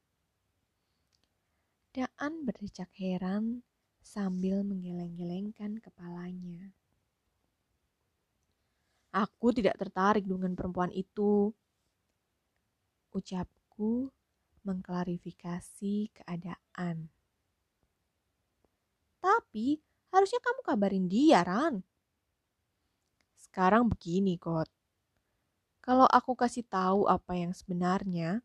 Daan 1.89 2.45
berdecak 2.45 2.93
heran 3.01 3.65
sambil 4.05 4.62
menggeleng-gelengkan 4.62 5.81
kepalanya. 5.81 6.69
Aku 9.10 9.49
tidak 9.57 9.81
tertarik 9.81 10.29
dengan 10.29 10.53
perempuan 10.53 10.93
itu. 10.93 11.49
Ucapku 13.10 14.13
mengklarifikasi 14.62 16.13
keadaan. 16.13 17.10
Tapi 19.17 19.81
Harusnya 20.12 20.43
kamu 20.43 20.62
kabarin 20.67 21.06
dia, 21.08 21.39
Ran. 21.41 21.80
Sekarang 23.39 23.88
begini, 23.88 24.36
God. 24.36 24.67
Kalau 25.82 26.06
aku 26.06 26.38
kasih 26.38 26.67
tahu 26.67 27.08
apa 27.08 27.34
yang 27.34 27.56
sebenarnya, 27.56 28.43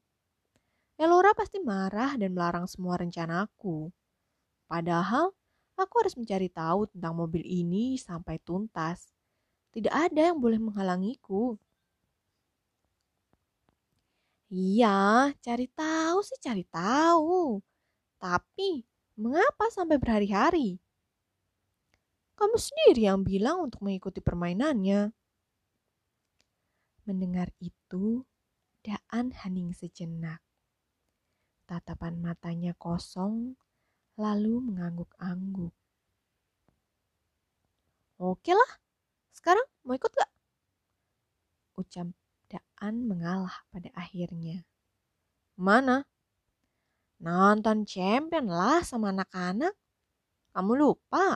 Elora 0.96 1.36
pasti 1.36 1.60
marah 1.60 2.16
dan 2.16 2.32
melarang 2.32 2.64
semua 2.64 2.96
rencanaku. 2.96 3.92
Padahal, 4.64 5.36
aku 5.76 5.94
harus 6.00 6.16
mencari 6.16 6.48
tahu 6.48 6.88
tentang 6.88 7.12
mobil 7.12 7.44
ini 7.44 8.00
sampai 8.00 8.40
tuntas. 8.40 9.12
Tidak 9.76 9.92
ada 9.92 10.32
yang 10.32 10.40
boleh 10.40 10.56
menghalangiku. 10.56 11.60
Iya, 14.48 15.34
cari 15.44 15.66
tahu 15.74 16.18
sih 16.24 16.38
cari 16.40 16.64
tahu. 16.64 17.60
Tapi, 18.16 18.86
mengapa 19.20 19.68
sampai 19.68 20.00
berhari-hari? 20.00 20.80
Kamu 22.36 22.56
sendiri 22.60 23.08
yang 23.08 23.24
bilang 23.24 23.64
untuk 23.64 23.80
mengikuti 23.80 24.20
permainannya. 24.20 25.08
Mendengar 27.08 27.48
itu, 27.64 28.28
Daan 28.84 29.32
hening 29.32 29.72
sejenak. 29.72 30.44
Tatapan 31.66 32.20
matanya 32.20 32.76
kosong, 32.76 33.56
lalu 34.20 34.62
mengangguk-angguk. 34.62 35.72
Oke 38.16 38.52
lah, 38.52 38.72
sekarang 39.32 39.64
mau 39.84 39.96
ikut 39.96 40.12
gak? 40.12 40.30
Ucap 41.76 42.08
Daan 42.48 43.04
mengalah 43.04 43.64
pada 43.68 43.90
akhirnya. 43.92 44.64
Mana? 45.56 46.04
Nonton 47.20 47.88
champion 47.88 48.48
lah 48.48 48.84
sama 48.84 49.12
anak-anak. 49.12 49.72
Kamu 50.52 50.72
lupa? 50.76 51.35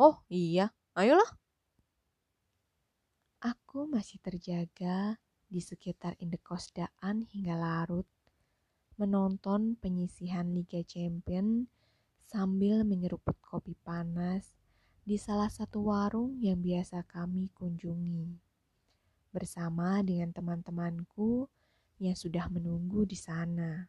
Oh 0.00 0.16
iya, 0.32 0.72
ayolah. 0.96 1.28
Aku 3.44 3.84
masih 3.84 4.16
terjaga 4.24 5.20
di 5.44 5.60
sekitar 5.60 6.16
Indekos 6.16 6.72
Daan 6.72 7.28
hingga 7.28 7.52
larut, 7.52 8.08
menonton 8.96 9.76
penyisihan 9.76 10.56
Liga 10.56 10.80
Champion 10.88 11.68
sambil 12.24 12.80
menyeruput 12.88 13.36
kopi 13.44 13.76
panas 13.84 14.56
di 15.04 15.20
salah 15.20 15.52
satu 15.52 15.92
warung 15.92 16.40
yang 16.40 16.64
biasa 16.64 17.04
kami 17.04 17.52
kunjungi. 17.52 18.40
Bersama 19.36 20.00
dengan 20.00 20.32
teman-temanku 20.32 21.44
yang 22.00 22.16
sudah 22.16 22.48
menunggu 22.48 23.04
di 23.04 23.20
sana. 23.20 23.84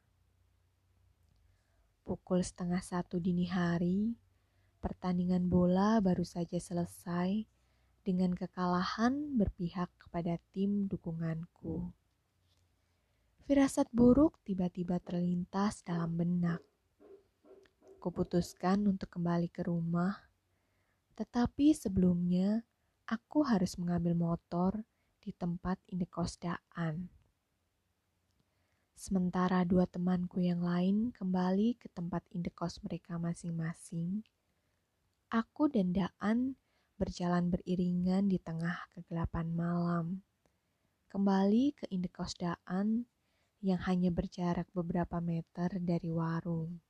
Pukul 2.04 2.44
setengah 2.44 2.84
satu 2.84 3.16
dini 3.16 3.48
hari, 3.48 4.12
pertandingan 4.82 5.46
bola 5.46 6.02
baru 6.02 6.26
saja 6.26 6.58
selesai 6.58 7.46
dengan 8.02 8.34
kekalahan 8.34 9.38
berpihak 9.38 9.94
kepada 10.02 10.42
tim 10.50 10.90
dukunganku. 10.90 11.94
Firasat 13.46 13.94
buruk 13.94 14.42
tiba-tiba 14.42 14.98
terlintas 14.98 15.86
dalam 15.86 16.18
benak. 16.18 16.66
Kuputuskan 18.02 18.90
untuk 18.90 19.14
kembali 19.14 19.54
ke 19.54 19.62
rumah, 19.70 20.18
tetapi 21.14 21.78
sebelumnya 21.78 22.66
aku 23.06 23.46
harus 23.46 23.78
mengambil 23.78 24.18
motor 24.18 24.82
di 25.22 25.30
tempat 25.38 25.78
indekos 25.94 26.42
Daan. 26.42 27.14
Sementara 28.98 29.62
dua 29.66 29.86
temanku 29.86 30.42
yang 30.42 30.66
lain 30.66 31.14
kembali 31.14 31.78
ke 31.78 31.90
tempat 31.94 32.26
indekos 32.34 32.82
mereka 32.82 33.22
masing-masing, 33.22 34.26
aku 35.32 35.72
dan 35.72 35.96
Daan 35.96 36.60
berjalan 37.00 37.48
beriringan 37.48 38.28
di 38.28 38.36
tengah 38.36 38.76
kegelapan 38.92 39.48
malam. 39.56 40.06
Kembali 41.08 41.72
ke 41.72 41.88
indekos 41.88 42.36
Daan 42.36 43.08
yang 43.64 43.80
hanya 43.88 44.12
berjarak 44.12 44.68
beberapa 44.76 45.24
meter 45.24 45.72
dari 45.80 46.12
warung. 46.12 46.84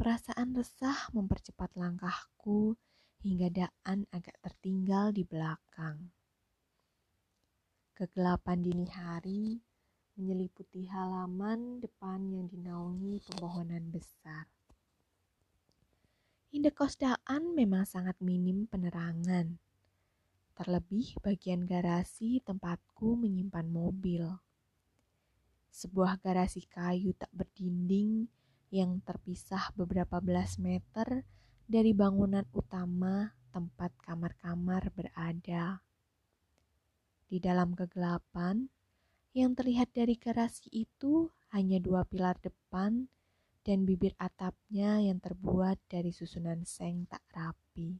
Perasaan 0.00 0.56
resah 0.56 1.12
mempercepat 1.12 1.76
langkahku 1.76 2.72
hingga 3.20 3.52
Daan 3.52 4.08
agak 4.08 4.40
tertinggal 4.40 5.12
di 5.12 5.28
belakang. 5.28 6.08
Kegelapan 7.92 8.58
dini 8.64 8.88
hari 8.88 9.60
menyeliputi 10.16 10.88
halaman 10.88 11.84
depan 11.84 12.32
yang 12.32 12.48
dinaungi 12.48 13.20
pepohonan 13.28 13.92
besar. 13.92 14.48
Indekos 16.52 17.00
Daan 17.00 17.56
memang 17.56 17.88
sangat 17.88 18.20
minim 18.20 18.68
penerangan. 18.68 19.56
Terlebih 20.52 21.16
bagian 21.24 21.64
garasi 21.64 22.44
tempatku 22.44 23.16
menyimpan 23.16 23.72
mobil. 23.72 24.28
Sebuah 25.72 26.20
garasi 26.20 26.68
kayu 26.68 27.16
tak 27.16 27.32
berdinding 27.32 28.28
yang 28.68 29.00
terpisah 29.00 29.72
beberapa 29.72 30.20
belas 30.20 30.60
meter 30.60 31.24
dari 31.64 31.96
bangunan 31.96 32.44
utama 32.52 33.32
tempat 33.48 33.96
kamar-kamar 34.04 34.92
berada. 34.92 35.80
Di 37.32 37.40
dalam 37.40 37.72
kegelapan, 37.72 38.68
yang 39.32 39.56
terlihat 39.56 39.96
dari 39.96 40.20
garasi 40.20 40.68
itu 40.68 41.32
hanya 41.56 41.80
dua 41.80 42.04
pilar 42.04 42.36
depan 42.44 43.08
dan 43.62 43.86
bibir 43.86 44.10
atapnya 44.18 44.98
yang 44.98 45.22
terbuat 45.22 45.78
dari 45.86 46.10
susunan 46.10 46.66
seng 46.66 47.06
tak 47.06 47.22
rapi. 47.30 47.94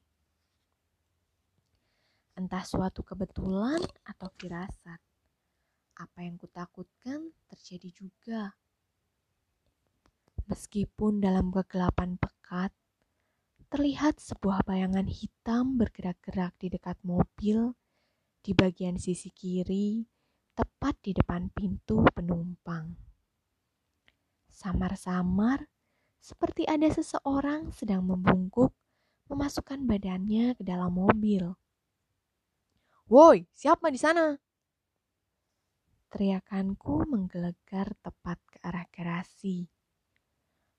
Entah 2.34 2.66
suatu 2.66 3.06
kebetulan 3.06 3.78
atau 4.02 4.26
firasat, 4.34 4.98
apa 6.02 6.18
yang 6.26 6.34
kutakutkan 6.34 7.30
terjadi 7.46 7.88
juga. 7.94 8.42
Meskipun 10.50 11.22
dalam 11.22 11.54
kegelapan 11.54 12.18
pekat, 12.18 12.74
terlihat 13.70 14.18
sebuah 14.18 14.66
bayangan 14.66 15.06
hitam 15.06 15.78
bergerak-gerak 15.78 16.58
di 16.58 16.74
dekat 16.74 16.98
mobil 17.06 17.78
di 18.42 18.50
bagian 18.50 18.98
sisi 18.98 19.30
kiri, 19.30 20.02
tepat 20.58 20.98
di 21.06 21.14
depan 21.14 21.46
pintu 21.54 22.02
penumpang 22.10 23.11
samar-samar 24.52 25.66
seperti 26.22 26.68
ada 26.68 26.86
seseorang 26.86 27.74
sedang 27.74 28.06
membungkuk 28.06 28.70
memasukkan 29.32 29.82
badannya 29.88 30.54
ke 30.54 30.62
dalam 30.62 30.92
mobil. 30.92 31.56
Woi, 33.08 33.48
siapa 33.50 33.88
di 33.88 33.98
sana? 33.98 34.36
Teriakanku 36.12 37.08
menggelegar 37.08 37.96
tepat 38.04 38.38
ke 38.46 38.60
arah 38.60 38.84
garasi. 38.92 39.64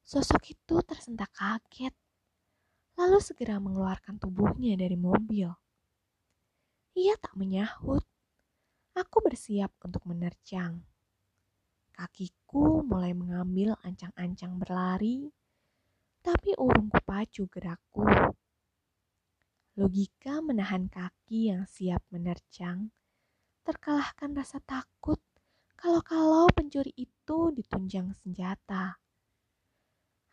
Sosok 0.06 0.54
itu 0.54 0.78
tersentak 0.86 1.34
kaget, 1.34 1.94
lalu 2.96 3.18
segera 3.18 3.58
mengeluarkan 3.58 4.22
tubuhnya 4.22 4.78
dari 4.78 4.94
mobil. 4.94 5.50
Ia 6.94 7.18
tak 7.18 7.34
menyahut. 7.34 8.06
Aku 8.94 9.26
bersiap 9.26 9.74
untuk 9.82 10.06
menerjang. 10.06 10.86
Kakiku 11.94 12.82
mulai 12.82 13.14
mengambil 13.14 13.78
ancang-ancang 13.86 14.58
berlari, 14.58 15.30
tapi 16.26 16.58
urungku 16.58 16.98
pacu 17.06 17.46
gerakku. 17.46 18.02
Logika 19.78 20.42
menahan 20.42 20.90
kaki 20.90 21.54
yang 21.54 21.70
siap 21.70 22.02
menerjang, 22.10 22.90
terkalahkan 23.62 24.34
rasa 24.34 24.58
takut 24.66 25.22
kalau-kalau 25.78 26.50
pencuri 26.50 26.96
itu 26.98 27.54
ditunjang 27.54 28.10
senjata. 28.26 28.98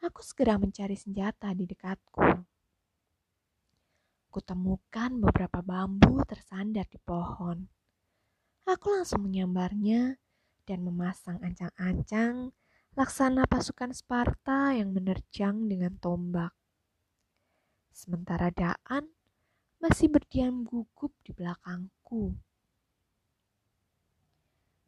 Aku 0.00 0.24
segera 0.24 0.56
mencari 0.56 0.96
senjata 0.96 1.52
di 1.52 1.68
dekatku. 1.68 2.24
Kutemukan 4.32 5.10
beberapa 5.20 5.60
bambu 5.60 6.24
tersandar 6.24 6.88
di 6.88 6.96
pohon. 7.02 7.68
Aku 8.64 8.94
langsung 8.94 9.26
menyambarnya 9.26 10.16
dan 10.70 10.86
memasang 10.86 11.42
ancang-ancang 11.42 12.54
laksana 12.94 13.42
pasukan 13.50 13.90
Sparta 13.90 14.70
yang 14.70 14.94
menerjang 14.94 15.66
dengan 15.66 15.98
tombak. 15.98 16.54
Sementara 17.90 18.54
Daan 18.54 19.10
masih 19.82 20.06
berdiam 20.06 20.62
gugup 20.62 21.10
di 21.26 21.34
belakangku. 21.34 22.38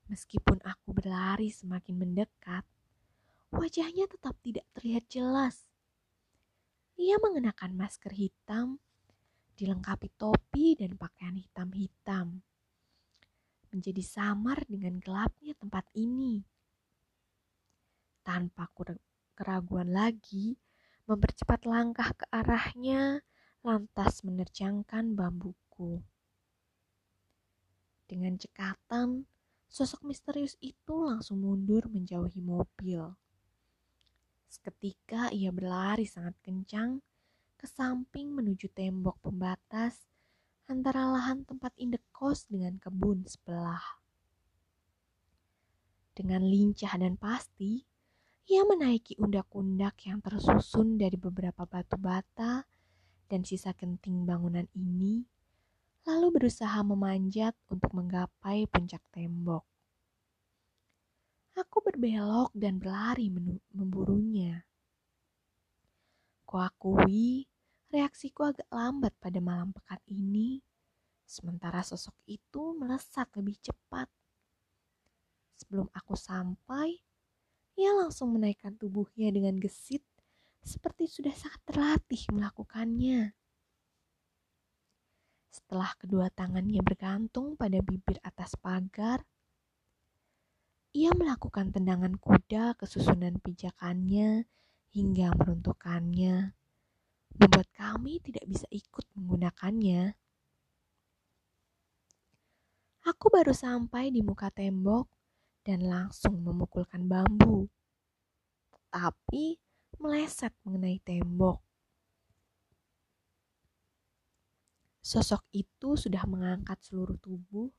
Meskipun 0.06 0.62
aku 0.62 0.94
berlari 0.94 1.50
semakin 1.50 1.98
mendekat, 1.98 2.62
wajahnya 3.50 4.06
tetap 4.06 4.38
tidak 4.46 4.62
terlihat 4.78 5.10
jelas. 5.10 5.66
Ia 6.94 7.18
mengenakan 7.18 7.74
masker 7.74 8.14
hitam, 8.14 8.78
dilengkapi 9.58 10.14
topi 10.14 10.78
dan 10.78 10.94
pakaian 10.94 11.34
hitam-hitam 11.34 12.46
menjadi 13.72 14.04
samar 14.04 14.62
dengan 14.68 15.00
gelapnya 15.00 15.56
tempat 15.56 15.88
ini. 15.96 16.44
Tanpa 18.22 18.68
keraguan 19.34 19.90
lagi, 19.90 20.54
mempercepat 21.08 21.66
langkah 21.66 22.14
ke 22.14 22.24
arahnya, 22.30 23.24
lantas 23.64 24.22
menerjangkan 24.22 25.16
bambuku. 25.16 26.04
Dengan 28.06 28.36
cekatan, 28.36 29.24
sosok 29.72 30.04
misterius 30.04 30.60
itu 30.60 31.08
langsung 31.08 31.40
mundur 31.40 31.88
menjauhi 31.88 32.44
mobil. 32.44 33.16
Seketika 34.52 35.32
ia 35.32 35.48
berlari 35.48 36.04
sangat 36.04 36.36
kencang 36.44 37.00
ke 37.56 37.64
samping 37.64 38.36
menuju 38.36 38.68
tembok 38.68 39.16
pembatas 39.24 40.11
antara 40.70 41.08
lahan 41.10 41.42
tempat 41.42 41.74
indekos 41.78 42.46
dengan 42.46 42.78
kebun 42.78 43.26
sebelah. 43.26 44.02
Dengan 46.12 46.44
lincah 46.44 46.92
dan 47.00 47.16
pasti, 47.16 47.82
ia 48.50 48.62
menaiki 48.68 49.16
undak-undak 49.16 49.96
yang 50.04 50.20
tersusun 50.20 51.00
dari 51.00 51.16
beberapa 51.16 51.64
batu 51.64 51.96
bata 51.96 52.66
dan 53.30 53.40
sisa 53.46 53.72
kenting 53.72 54.28
bangunan 54.28 54.68
ini, 54.76 55.24
lalu 56.04 56.42
berusaha 56.42 56.82
memanjat 56.84 57.56
untuk 57.72 57.94
menggapai 57.96 58.68
puncak 58.68 59.00
tembok. 59.08 59.64
Aku 61.52 61.84
berbelok 61.84 62.52
dan 62.56 62.80
berlari 62.80 63.28
memburunya. 63.72 64.64
Kuakui 66.48 67.48
Reaksiku 67.92 68.48
agak 68.48 68.72
lambat 68.72 69.12
pada 69.20 69.36
malam 69.36 69.68
pekat 69.76 70.00
ini, 70.08 70.64
sementara 71.28 71.84
sosok 71.84 72.16
itu 72.24 72.72
melesat 72.72 73.28
lebih 73.36 73.60
cepat. 73.60 74.08
Sebelum 75.60 75.92
aku 75.92 76.16
sampai, 76.16 76.96
ia 77.76 77.92
langsung 77.92 78.32
menaikkan 78.32 78.80
tubuhnya 78.80 79.28
dengan 79.28 79.60
gesit 79.60 80.00
seperti 80.64 81.04
sudah 81.04 81.36
sangat 81.36 81.60
terlatih 81.68 82.24
melakukannya. 82.32 83.36
Setelah 85.52 85.92
kedua 86.00 86.32
tangannya 86.32 86.80
bergantung 86.80 87.60
pada 87.60 87.76
bibir 87.84 88.16
atas 88.24 88.56
pagar, 88.56 89.20
ia 90.96 91.12
melakukan 91.12 91.76
tendangan 91.76 92.16
kuda 92.16 92.72
ke 92.72 92.88
susunan 92.88 93.36
pijakannya 93.36 94.48
hingga 94.96 95.36
meruntuhkannya 95.36 96.56
membuat 97.36 97.68
kami 97.72 98.20
tidak 98.20 98.44
bisa 98.48 98.66
ikut 98.68 99.04
menggunakannya. 99.16 100.16
Aku 103.02 103.26
baru 103.34 103.50
sampai 103.50 104.14
di 104.14 104.22
muka 104.22 104.46
tembok 104.54 105.10
dan 105.66 105.82
langsung 105.86 106.38
memukulkan 106.42 107.06
bambu. 107.06 107.66
tapi 108.92 109.56
meleset 109.96 110.52
mengenai 110.68 111.00
tembok. 111.00 111.64
Sosok 115.00 115.48
itu 115.56 115.96
sudah 115.96 116.28
mengangkat 116.28 116.76
seluruh 116.84 117.16
tubuh, 117.16 117.72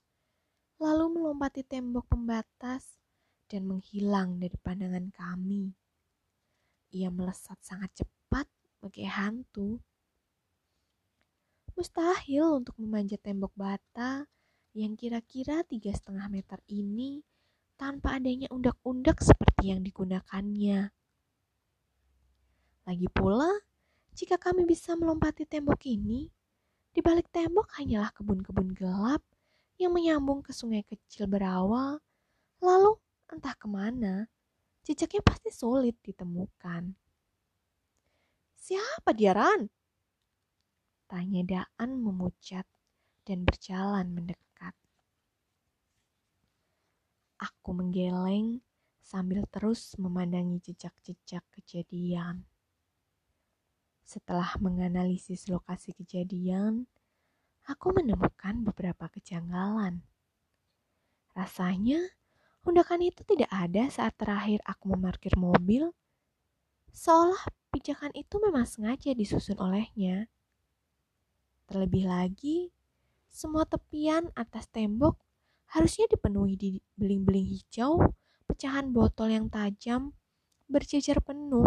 lalu 0.82 1.06
melompati 1.22 1.62
tembok 1.62 2.10
pembatas 2.10 2.98
dan 3.46 3.70
menghilang 3.70 4.42
dari 4.42 4.58
pandangan 4.58 5.13
kami. 5.13 5.78
Ia 6.98 7.13
melesat 7.13 7.62
sangat 7.62 8.02
cepat 8.02 8.23
bagai 8.84 9.08
hantu. 9.08 9.80
Mustahil 11.80 12.60
untuk 12.60 12.76
memanjat 12.76 13.24
tembok 13.24 13.56
bata 13.56 14.28
yang 14.76 15.00
kira-kira 15.00 15.63
tiga 15.63 15.96
setengah 15.96 16.28
meter 16.28 16.60
ini 16.67 17.24
tanpa 17.80 18.19
adanya 18.19 18.52
undak-undak 18.52 19.24
seperti 19.24 19.72
yang 19.72 19.82
digunakannya. 19.82 20.91
Lagi 22.84 23.08
pula, 23.15 23.50
jika 24.12 24.36
kami 24.36 24.67
bisa 24.67 25.00
melompati 25.00 25.48
tembok 25.48 25.80
ini, 25.88 26.28
di 26.93 27.00
balik 27.02 27.32
tembok 27.34 27.74
hanyalah 27.80 28.12
kebun-kebun 28.13 28.76
gelap 28.76 29.24
yang 29.80 29.96
menyambung 29.96 30.46
ke 30.46 30.54
sungai 30.54 30.86
kecil 30.86 31.26
berawal, 31.26 31.98
lalu 32.62 33.00
entah 33.32 33.58
ke 33.58 33.65
mana, 33.65 34.30
jejaknya 34.86 35.24
pasti 35.26 35.50
sulit 35.50 35.98
ditemukan. 36.06 36.93
Siapa 38.63 39.12
dia, 39.12 39.36
Ran? 39.36 39.67
Tanya 41.12 41.43
Daan 41.43 41.99
memucat 41.99 42.63
dan 43.28 43.43
berjalan 43.43 44.08
mendekat. 44.15 44.71
Aku 47.43 47.76
menggeleng 47.76 48.63
sambil 49.04 49.43
terus 49.52 49.99
memandangi 49.99 50.63
jejak-jejak 50.63 51.43
kejadian. 51.52 52.47
Setelah 53.99 54.56
menganalisis 54.63 55.52
lokasi 55.52 55.91
kejadian, 55.99 56.88
aku 57.67 57.91
menemukan 57.91 58.63
beberapa 58.63 59.12
kejanggalan. 59.12 60.08
Rasanya, 61.36 61.99
undakan 62.63 63.04
itu 63.12 63.28
tidak 63.28 63.52
ada 63.52 63.91
saat 63.91 64.15
terakhir 64.15 64.63
aku 64.63 64.95
memarkir 64.95 65.36
mobil, 65.36 65.91
seolah 66.95 67.43
pijakan 67.74 68.14
itu 68.14 68.38
memang 68.38 68.70
sengaja 68.70 69.18
disusun 69.18 69.58
olehnya. 69.58 70.30
Terlebih 71.66 72.06
lagi, 72.06 72.70
semua 73.34 73.66
tepian 73.66 74.30
atas 74.38 74.70
tembok 74.70 75.18
harusnya 75.74 76.06
dipenuhi 76.06 76.54
di 76.54 76.72
beling-beling 76.94 77.50
hijau, 77.50 78.14
pecahan 78.46 78.94
botol 78.94 79.34
yang 79.34 79.50
tajam, 79.50 80.14
berjejer 80.70 81.18
penuh 81.26 81.66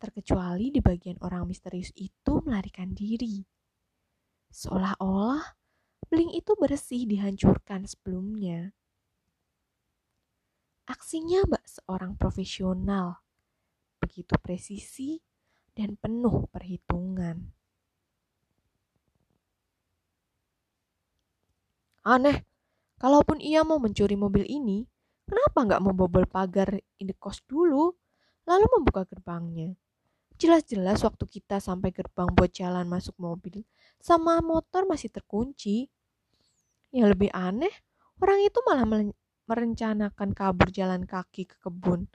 terkecuali 0.00 0.72
di 0.72 0.80
bagian 0.80 1.20
orang 1.20 1.44
misterius 1.44 1.92
itu 1.92 2.40
melarikan 2.40 2.96
diri. 2.96 3.44
Seolah-olah 4.48 5.60
bling 6.08 6.32
itu 6.32 6.56
bersih 6.56 7.04
dihancurkan 7.04 7.84
sebelumnya. 7.84 8.72
Aksinya 10.88 11.46
bak 11.46 11.62
seorang 11.68 12.16
profesional, 12.18 13.22
begitu 14.00 14.32
presisi 14.40 15.20
dan 15.76 15.94
penuh 16.00 16.48
perhitungan. 16.48 17.36
Aneh, 22.00 22.48
kalaupun 22.96 23.44
ia 23.44 23.60
mau 23.60 23.76
mencuri 23.76 24.16
mobil 24.16 24.48
ini, 24.48 24.88
kenapa 25.28 25.68
nggak 25.68 25.84
membobol 25.84 26.24
pagar 26.24 26.80
indekos 26.96 27.44
dulu, 27.44 27.92
lalu 28.48 28.66
membuka 28.72 29.04
gerbangnya? 29.04 29.76
Jelas-jelas 30.40 31.04
waktu 31.04 31.28
kita 31.28 31.60
sampai 31.60 31.92
gerbang 31.92 32.32
buat 32.32 32.48
jalan 32.48 32.88
masuk 32.88 33.12
mobil, 33.20 33.60
sama 34.00 34.40
motor 34.40 34.88
masih 34.88 35.12
terkunci. 35.12 35.92
Yang 36.88 37.12
lebih 37.12 37.30
aneh, 37.36 37.74
orang 38.16 38.48
itu 38.48 38.58
malah 38.64 38.88
merencanakan 39.44 40.32
kabur 40.32 40.72
jalan 40.72 41.04
kaki 41.04 41.44
ke 41.44 41.60
kebun. 41.60 42.08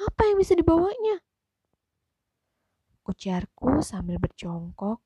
Apa 0.00 0.32
yang 0.32 0.40
bisa 0.40 0.56
dibawanya? 0.56 1.20
Ujarku 3.04 3.84
sambil 3.84 4.16
berjongkok 4.16 5.04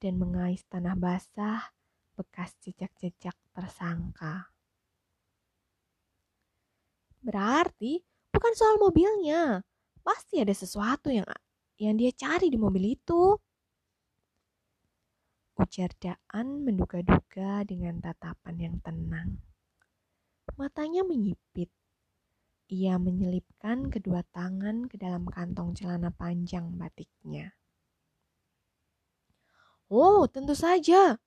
dan 0.00 0.16
mengais 0.16 0.64
tanah 0.70 0.96
basah 0.96 1.74
bekas 2.14 2.54
jejak-jejak 2.62 3.34
tersangka. 3.52 4.54
Berarti 7.20 8.00
bukan 8.30 8.52
soal 8.54 8.78
mobilnya. 8.78 9.60
Pasti 10.04 10.38
ada 10.40 10.52
sesuatu 10.52 11.08
yang 11.08 11.24
yang 11.80 11.96
dia 11.98 12.12
cari 12.14 12.52
di 12.52 12.58
mobil 12.60 12.94
itu. 12.94 13.34
Ujar 15.54 15.90
Daan 15.98 16.66
menduga-duga 16.66 17.64
dengan 17.64 17.98
tatapan 18.02 18.56
yang 18.58 18.76
tenang. 18.82 19.40
Matanya 20.54 21.02
menyipit. 21.06 21.70
Ia 22.72 22.96
menyelipkan 22.96 23.92
kedua 23.92 24.24
tangan 24.32 24.88
ke 24.88 24.96
dalam 24.96 25.28
kantong 25.28 25.76
celana 25.76 26.08
panjang 26.08 26.72
batiknya. 26.80 27.52
Oh, 29.92 30.24
tentu 30.24 30.56
saja. 30.56 31.20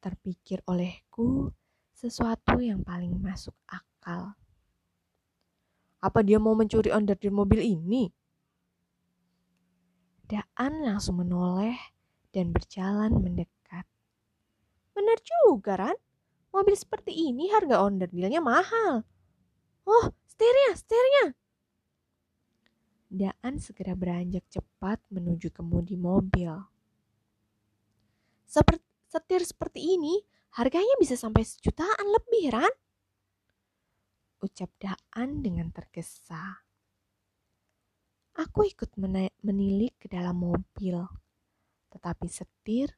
Terpikir 0.00 0.64
olehku 0.64 1.52
sesuatu 1.92 2.64
yang 2.64 2.80
paling 2.80 3.12
masuk 3.20 3.52
akal. 3.68 4.32
Apa 6.00 6.24
dia 6.24 6.40
mau 6.40 6.56
mencuri 6.56 6.88
onderdil 6.88 7.28
mobil 7.28 7.60
ini? 7.60 8.08
Daan 10.24 10.80
langsung 10.80 11.20
menoleh 11.20 11.76
dan 12.32 12.56
berjalan 12.56 13.20
mendekat. 13.20 13.84
Benar 14.96 15.18
juga, 15.20 15.76
Ran. 15.76 15.98
Mobil 16.56 16.72
seperti 16.72 17.12
ini 17.12 17.52
harga 17.52 17.84
onderdilnya 17.84 18.40
mahal. 18.40 19.04
Oh, 19.90 20.06
setirnya, 20.30 20.70
setirnya. 20.78 21.26
Daan 23.10 23.58
segera 23.58 23.98
beranjak 23.98 24.46
cepat 24.46 25.02
menuju 25.10 25.50
kemudi 25.50 25.98
mobil. 25.98 26.54
Seperti 28.46 28.86
setir 29.10 29.42
seperti 29.42 29.98
ini 29.98 30.22
harganya 30.54 30.94
bisa 31.02 31.18
sampai 31.18 31.42
sejutaan 31.42 32.06
lebih, 32.06 32.54
Ran. 32.54 32.74
Ucap 34.46 34.70
Daan 34.78 35.42
dengan 35.42 35.74
tergesa. 35.74 36.62
Aku 38.38 38.62
ikut 38.62 38.94
menilik 39.42 39.90
ke 39.98 40.06
dalam 40.06 40.38
mobil, 40.38 41.02
tetapi 41.90 42.30
setir, 42.30 42.94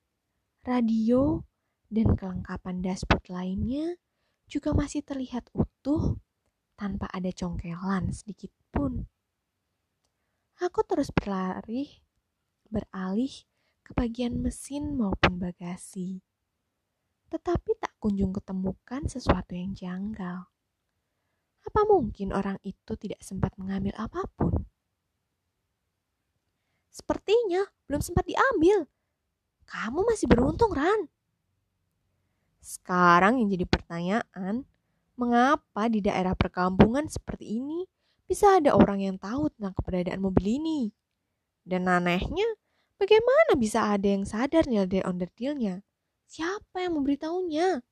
radio, 0.61 1.41
dan 1.89 2.13
kelengkapan 2.13 2.85
dashboard 2.85 3.25
lainnya 3.33 3.97
juga 4.45 4.77
masih 4.77 5.01
terlihat 5.01 5.49
utuh 5.57 6.21
tanpa 6.75 7.09
ada 7.13 7.29
congkelan 7.31 8.11
sedikit 8.13 8.51
pun. 8.73 9.05
Aku 10.63 10.85
terus 10.87 11.11
berlari, 11.11 12.03
beralih 12.71 13.33
ke 13.83 13.91
bagian 13.93 14.39
mesin 14.39 14.95
maupun 14.95 15.43
bagasi. 15.43 16.23
Tetapi 17.29 17.81
tak 17.81 17.97
kunjung 17.99 18.31
ketemukan 18.31 19.09
sesuatu 19.09 19.57
yang 19.57 19.73
janggal. 19.75 20.47
Apa 21.63 21.81
mungkin 21.87 22.35
orang 22.35 22.59
itu 22.63 22.95
tidak 22.99 23.23
sempat 23.25 23.55
mengambil 23.59 23.95
apa 23.97 24.27
pun? 24.37 24.67
Sepertinya 26.93 27.65
belum 27.89 28.05
sempat 28.05 28.29
diambil. 28.29 28.85
Kamu 29.65 30.05
masih 30.05 30.29
beruntung, 30.29 30.77
Ran. 30.77 31.09
Sekarang 32.61 33.41
yang 33.41 33.49
jadi 33.49 33.67
pertanyaan, 33.67 34.69
mengapa 35.23 35.87
di 35.87 36.03
daerah 36.03 36.35
perkampungan 36.35 37.07
seperti 37.07 37.63
ini 37.63 37.87
bisa 38.27 38.59
ada 38.59 38.75
orang 38.75 39.07
yang 39.07 39.17
tahu 39.23 39.55
tentang 39.55 39.71
keberadaan 39.79 40.19
mobil 40.19 40.59
ini? 40.59 40.91
Dan 41.63 41.87
anehnya, 41.87 42.59
bagaimana 42.99 43.55
bisa 43.55 43.95
ada 43.95 44.03
yang 44.11 44.27
sadar 44.27 44.67
nilai 44.67 45.07
onderdilnya? 45.07 45.87
Siapa 46.27 46.83
yang 46.83 46.99
memberitahunya? 46.99 47.87